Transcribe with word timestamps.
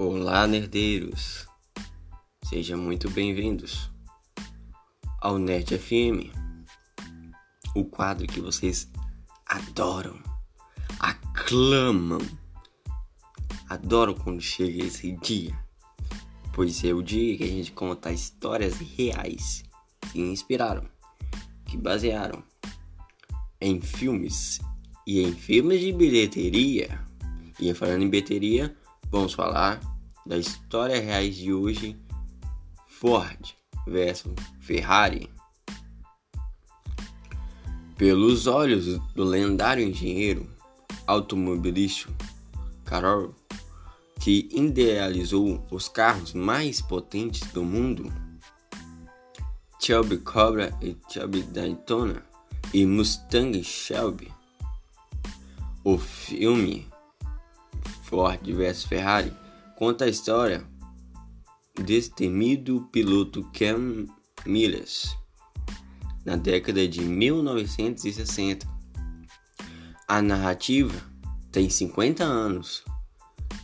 Olá, 0.00 0.46
nerdeiros! 0.46 1.48
Sejam 2.44 2.78
muito 2.78 3.10
bem-vindos 3.10 3.90
ao 5.20 5.40
Nerd 5.40 5.76
FM, 5.76 6.32
o 7.74 7.84
quadro 7.84 8.24
que 8.28 8.40
vocês 8.40 8.88
adoram, 9.44 10.16
aclamam, 11.00 12.20
adoram 13.68 14.14
quando 14.14 14.40
chega 14.40 14.84
esse 14.84 15.16
dia, 15.16 15.58
pois 16.54 16.84
é 16.84 16.94
o 16.94 17.02
dia 17.02 17.36
que 17.36 17.42
a 17.42 17.48
gente 17.48 17.72
conta 17.72 18.12
histórias 18.12 18.74
reais 18.78 19.64
que 20.12 20.20
inspiraram, 20.20 20.88
que 21.66 21.76
basearam 21.76 22.40
em 23.60 23.80
filmes 23.80 24.60
e 25.04 25.22
em 25.22 25.32
filmes 25.32 25.80
de 25.80 25.92
bilheteria. 25.92 27.04
E 27.58 27.74
falando 27.74 28.02
em 28.02 28.08
bilheteria, 28.08 28.76
vamos 29.10 29.34
falar 29.34 29.80
da 30.26 30.36
história 30.36 31.00
reais 31.00 31.36
de 31.36 31.52
hoje: 31.52 31.96
Ford 32.86 33.54
versus 33.86 34.32
Ferrari. 34.60 35.30
Pelos 37.96 38.46
olhos 38.46 38.98
do 39.14 39.24
lendário 39.24 39.86
engenheiro 39.86 40.48
automobilístico 41.06 42.12
Carroll, 42.84 43.34
que 44.20 44.48
idealizou 44.52 45.66
os 45.70 45.88
carros 45.88 46.32
mais 46.32 46.80
potentes 46.80 47.40
do 47.52 47.64
mundo, 47.64 48.12
Shelby 49.80 50.18
Cobra 50.18 50.76
e 50.80 50.96
Shelby 51.08 51.42
Daytona 51.42 52.22
e 52.72 52.84
Mustang 52.86 53.62
Shelby. 53.64 54.32
O 55.82 55.96
filme 55.96 56.86
Ford 58.08 58.40
vs 58.42 58.84
Ferrari 58.84 59.32
conta 59.76 60.06
a 60.06 60.08
história 60.08 60.66
desse 61.78 62.10
temido 62.10 62.88
piloto 62.90 63.46
Cam 63.52 64.06
Mills 64.46 65.14
na 66.24 66.34
década 66.34 66.88
de 66.88 67.02
1960. 67.02 68.66
A 70.08 70.22
narrativa 70.22 70.98
tem 71.52 71.68
50 71.68 72.24
anos, 72.24 72.82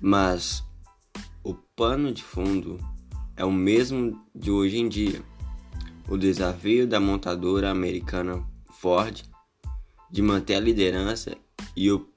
mas 0.00 0.64
o 1.44 1.54
pano 1.54 2.12
de 2.12 2.24
fundo 2.24 2.78
é 3.36 3.44
o 3.44 3.52
mesmo 3.52 4.20
de 4.34 4.50
hoje 4.50 4.78
em 4.78 4.88
dia. 4.88 5.22
O 6.08 6.16
desafio 6.16 6.84
da 6.86 6.98
montadora 6.98 7.70
americana 7.70 8.44
Ford 8.72 9.22
de 10.10 10.20
manter 10.20 10.56
a 10.56 10.60
liderança 10.60 11.36
e 11.76 11.92
o 11.92 12.08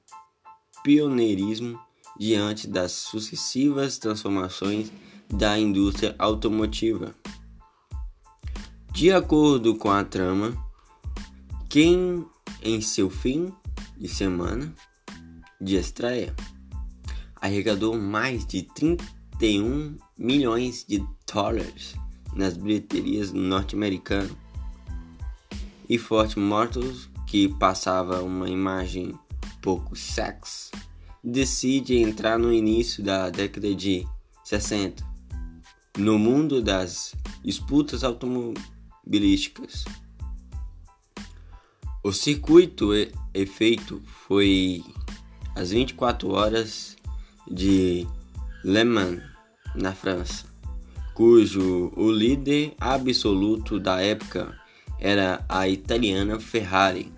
pioneirismo 0.82 1.85
diante 2.18 2.66
das 2.66 2.92
sucessivas 2.92 3.98
transformações 3.98 4.90
da 5.28 5.58
indústria 5.58 6.14
automotiva. 6.18 7.14
De 8.92 9.12
acordo 9.12 9.76
com 9.76 9.90
a 9.90 10.04
trama, 10.04 10.56
quem 11.68 12.24
em 12.62 12.80
seu 12.80 13.10
fim 13.10 13.52
de 13.98 14.08
semana 14.08 14.74
de 15.60 15.76
estreia 15.76 16.34
arrecadou 17.40 17.98
mais 17.98 18.46
de 18.46 18.62
31 18.62 19.96
milhões 20.18 20.84
de 20.88 21.04
dólares 21.30 21.94
nas 22.34 22.56
bilheterias 22.56 23.32
norte-americanas 23.32 24.32
e 25.88 25.98
Fort 25.98 26.36
Motors, 26.36 27.08
que 27.26 27.48
passava 27.48 28.22
uma 28.22 28.48
imagem 28.48 29.18
pouco 29.60 29.94
sexy 29.94 30.70
decide 31.26 31.96
entrar 31.96 32.38
no 32.38 32.52
início 32.52 33.02
da 33.02 33.28
década 33.28 33.74
de 33.74 34.06
60 34.44 35.04
no 35.98 36.18
mundo 36.18 36.62
das 36.62 37.16
disputas 37.42 38.04
automobilísticas. 38.04 39.84
O 42.04 42.12
circuito 42.12 42.90
efeito 43.34 44.00
foi 44.28 44.84
às 45.56 45.70
24 45.70 46.30
horas 46.30 46.96
de 47.50 48.06
Le 48.62 48.84
Mans, 48.84 49.22
na 49.74 49.92
França, 49.92 50.46
cujo 51.12 51.92
o 51.96 52.10
líder 52.10 52.74
absoluto 52.78 53.80
da 53.80 54.00
época 54.00 54.56
era 55.00 55.44
a 55.48 55.68
italiana 55.68 56.38
Ferrari. 56.38 57.12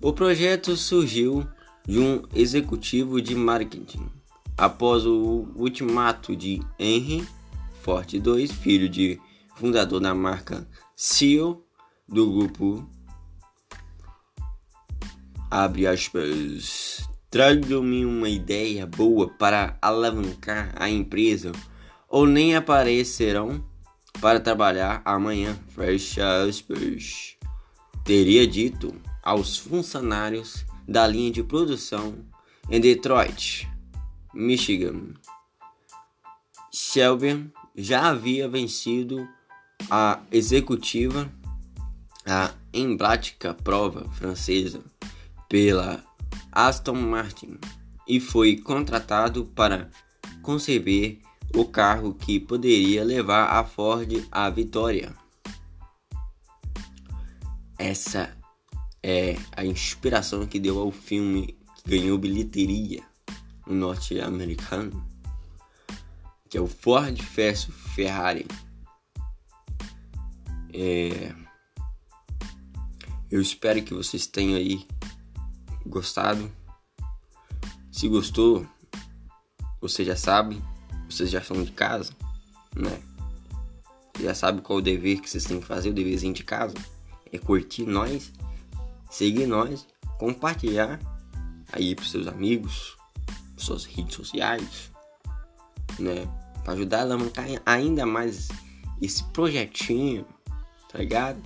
O 0.00 0.12
projeto 0.12 0.76
surgiu 0.76 1.46
de 1.86 1.98
um 1.98 2.22
executivo 2.34 3.20
de 3.20 3.34
marketing. 3.34 4.08
Após 4.56 5.06
o 5.06 5.48
ultimato 5.54 6.36
de 6.36 6.60
Henry 6.78 7.26
Ford 7.82 8.12
II, 8.12 8.46
filho 8.46 8.88
de 8.88 9.18
fundador 9.56 10.00
da 10.00 10.14
marca 10.14 10.66
CEO 10.96 11.64
do 12.08 12.30
grupo 12.30 12.88
abre 15.50 15.86
aspas 15.86 17.08
traga-me 17.30 18.04
uma 18.04 18.28
ideia 18.28 18.86
boa 18.86 19.28
para 19.28 19.78
alavancar 19.80 20.72
a 20.76 20.88
empresa 20.88 21.52
ou 22.08 22.26
nem 22.26 22.56
aparecerão 22.56 23.64
para 24.20 24.40
trabalhar 24.40 25.02
amanhã 25.04 25.56
fecha 25.68 26.42
aspas 26.42 27.36
teria 28.04 28.46
dito 28.46 28.94
aos 29.22 29.56
funcionários 29.58 30.64
da 30.90 31.06
linha 31.06 31.30
de 31.30 31.44
produção 31.44 32.16
em 32.68 32.80
Detroit, 32.80 33.70
Michigan. 34.34 35.14
Shelby 36.72 37.48
já 37.76 38.08
havia 38.08 38.48
vencido 38.48 39.28
a 39.88 40.20
executiva, 40.32 41.30
a 42.26 42.52
emblemática 42.74 43.54
prova 43.54 44.10
francesa 44.14 44.82
pela 45.48 46.04
Aston 46.50 46.94
Martin 46.94 47.56
e 48.08 48.18
foi 48.18 48.56
contratado 48.56 49.46
para 49.54 49.88
conceber 50.42 51.20
o 51.54 51.64
carro 51.64 52.14
que 52.14 52.40
poderia 52.40 53.04
levar 53.04 53.44
a 53.44 53.64
Ford 53.64 54.26
à 54.32 54.50
vitória. 54.50 55.14
Essa 57.78 58.39
é 59.02 59.36
a 59.56 59.64
inspiração 59.64 60.46
que 60.46 60.60
deu 60.60 60.78
ao 60.78 60.90
filme 60.90 61.58
que 61.76 61.90
ganhou 61.90 62.18
bilheteria 62.18 63.02
no 63.66 63.74
norte-americano, 63.74 65.06
que 66.48 66.58
é 66.58 66.60
o 66.60 66.66
Ford 66.66 67.16
vs 67.16 67.64
Ferrari. 67.94 68.46
É... 70.72 71.34
Eu 73.30 73.40
espero 73.40 73.82
que 73.82 73.94
vocês 73.94 74.26
tenham 74.26 74.56
aí 74.56 74.86
gostado. 75.86 76.50
Se 77.92 78.08
gostou, 78.08 78.66
você 79.80 80.04
já 80.04 80.16
sabe, 80.16 80.62
vocês 81.08 81.30
já 81.30 81.40
são 81.40 81.62
de 81.62 81.70
casa, 81.70 82.12
né? 82.74 83.00
Já 84.20 84.34
sabe 84.34 84.60
qual 84.60 84.80
o 84.80 84.82
dever 84.82 85.20
que 85.20 85.30
vocês 85.30 85.44
têm 85.44 85.60
que 85.60 85.66
fazer, 85.66 85.90
o 85.90 85.94
deverzinho 85.94 86.34
de 86.34 86.44
casa. 86.44 86.74
É 87.32 87.38
curtir 87.38 87.84
nós 87.84 88.32
seguir 89.10 89.46
nós, 89.46 89.86
compartilhar 90.18 90.98
aí 91.72 91.94
para 91.94 92.04
seus 92.04 92.26
amigos, 92.26 92.96
suas 93.56 93.84
redes 93.84 94.14
sociais, 94.14 94.90
né? 95.98 96.26
Para 96.64 96.74
ajudar 96.74 96.98
a 96.98 97.02
alavancar 97.02 97.46
ainda 97.66 98.06
mais 98.06 98.48
esse 99.02 99.24
projetinho, 99.24 100.24
tá 100.88 100.98
ligado? 100.98 101.42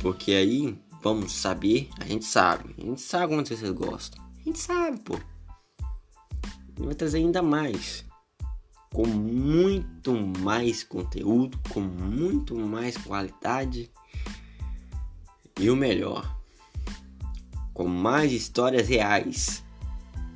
Porque 0.00 0.32
aí 0.32 0.78
vamos 1.02 1.32
saber, 1.32 1.88
a 1.98 2.04
gente 2.04 2.24
sabe, 2.24 2.74
a 2.78 2.80
gente 2.82 3.00
sabe 3.00 3.34
quanto 3.34 3.48
vocês 3.48 3.70
gostam, 3.72 4.22
a 4.22 4.42
gente 4.44 4.58
sabe, 4.58 5.00
pô. 5.00 5.18
E 6.78 6.82
vai 6.82 6.94
trazer 6.94 7.18
ainda 7.18 7.42
mais, 7.42 8.04
com 8.92 9.06
muito 9.06 10.14
mais 10.40 10.82
conteúdo, 10.82 11.58
com 11.70 11.80
muito 11.80 12.54
mais 12.56 12.96
qualidade 12.96 13.90
e 15.58 15.68
o 15.70 15.76
melhor 15.76 16.39
com 17.80 17.88
mais 17.88 18.30
histórias 18.30 18.88
reais. 18.88 19.64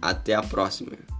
Até 0.00 0.34
a 0.34 0.42
próxima. 0.42 1.13